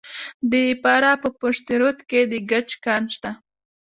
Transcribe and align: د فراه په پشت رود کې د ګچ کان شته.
د 0.51 0.53
فراه 0.81 1.17
په 1.23 1.29
پشت 1.39 1.65
رود 1.79 1.99
کې 2.09 2.21
د 2.31 2.33
ګچ 2.49 2.69
کان 2.85 3.03
شته. 3.15 3.31